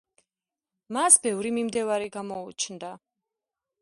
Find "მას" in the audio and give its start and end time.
0.97-1.17